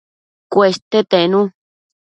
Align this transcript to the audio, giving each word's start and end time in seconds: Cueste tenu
Cueste 0.53 0.99
tenu 1.11 1.41